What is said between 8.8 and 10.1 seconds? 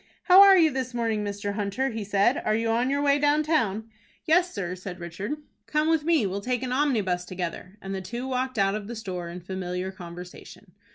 the store in familiar